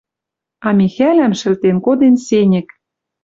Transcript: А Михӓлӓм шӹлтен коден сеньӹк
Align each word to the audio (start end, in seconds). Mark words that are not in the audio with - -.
А 0.67 0.69
Михӓлӓм 0.77 1.33
шӹлтен 1.39 1.77
коден 1.85 2.15
сеньӹк 2.25 2.67